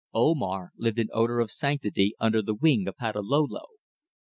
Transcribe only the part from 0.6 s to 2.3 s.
lived in odour of sanctity